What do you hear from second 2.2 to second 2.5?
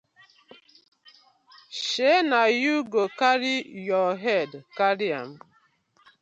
na